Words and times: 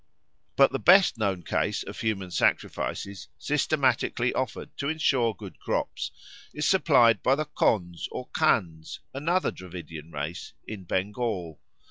But 0.55 0.71
the 0.71 0.79
best 0.79 1.19
known 1.19 1.43
case 1.43 1.83
of 1.83 1.99
human 1.99 2.31
sacrifices, 2.31 3.27
systematically 3.37 4.33
offered 4.33 4.75
to 4.77 4.89
ensure 4.89 5.35
good 5.35 5.59
crops, 5.59 6.09
is 6.55 6.65
supplied 6.67 7.21
by 7.21 7.35
the 7.35 7.45
Khonds 7.45 8.07
or 8.11 8.27
Kandhs, 8.29 9.01
another 9.13 9.51
Dravidian 9.51 10.11
race 10.11 10.53
in 10.67 10.85
Bengal. 10.85 11.61